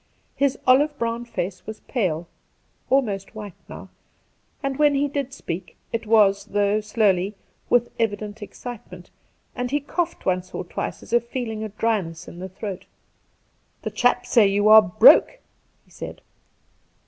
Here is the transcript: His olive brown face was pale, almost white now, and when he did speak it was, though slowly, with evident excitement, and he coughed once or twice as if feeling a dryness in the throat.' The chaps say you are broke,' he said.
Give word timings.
His 0.35 0.57
olive 0.65 0.97
brown 0.97 1.25
face 1.25 1.67
was 1.67 1.81
pale, 1.81 2.27
almost 2.89 3.35
white 3.35 3.53
now, 3.69 3.89
and 4.63 4.77
when 4.77 4.95
he 4.95 5.07
did 5.07 5.31
speak 5.31 5.77
it 5.93 6.07
was, 6.07 6.45
though 6.45 6.81
slowly, 6.81 7.35
with 7.69 7.91
evident 7.99 8.41
excitement, 8.41 9.11
and 9.55 9.69
he 9.69 9.79
coughed 9.79 10.25
once 10.25 10.55
or 10.55 10.63
twice 10.63 11.03
as 11.03 11.13
if 11.13 11.27
feeling 11.27 11.63
a 11.63 11.69
dryness 11.69 12.27
in 12.27 12.39
the 12.39 12.49
throat.' 12.49 12.85
The 13.83 13.91
chaps 13.91 14.31
say 14.31 14.47
you 14.47 14.69
are 14.69 14.81
broke,' 14.81 15.37
he 15.85 15.91
said. 15.91 16.21